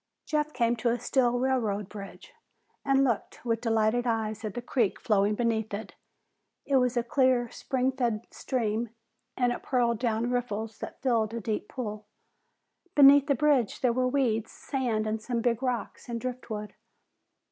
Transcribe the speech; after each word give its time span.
Jeff 0.25 0.51
came 0.51 0.75
to 0.75 0.89
a 0.89 0.97
steel 0.97 1.37
railroad 1.37 1.87
bridge 1.87 2.33
and 2.83 3.03
looked 3.03 3.45
with 3.45 3.61
delighted 3.61 4.07
eyes 4.07 4.43
at 4.43 4.55
the 4.55 4.59
creek 4.63 4.99
flowing 4.99 5.35
beneath 5.35 5.71
it. 5.75 5.93
It 6.65 6.77
was 6.77 6.97
a 6.97 7.03
clear, 7.03 7.51
spring 7.51 7.91
fed 7.91 8.25
stream, 8.31 8.89
and 9.37 9.51
it 9.53 9.61
purled 9.61 9.99
down 9.99 10.31
riffles 10.31 10.79
that 10.79 11.03
filled 11.03 11.35
a 11.35 11.39
deep 11.39 11.67
pool. 11.69 12.07
Beneath 12.95 13.27
the 13.27 13.35
bridge 13.35 13.81
there 13.81 13.93
were 13.93 14.07
weeds, 14.07 14.51
sand, 14.51 15.21
some 15.21 15.39
big 15.39 15.61
rocks, 15.61 16.09
and 16.09 16.19
driftwood. 16.19 16.73